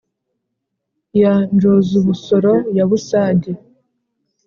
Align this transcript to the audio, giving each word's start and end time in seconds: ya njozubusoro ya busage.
ya 1.21 1.33
njozubusoro 1.55 2.53
ya 2.77 2.85
busage. 2.89 3.51